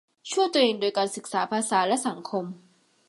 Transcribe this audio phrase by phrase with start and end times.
[0.31, 2.45] ช่วยตัวเองโดยการศึกษาภาษาและสังคม